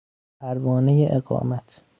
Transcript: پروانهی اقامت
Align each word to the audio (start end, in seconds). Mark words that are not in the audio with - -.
پروانهی 0.41 1.07
اقامت 1.07 1.81